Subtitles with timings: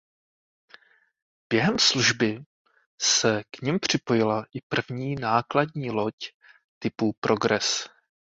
[1.49, 2.43] Během služby
[3.01, 6.13] se k nim připojila i první nákladní loď
[6.79, 7.89] typu Progress.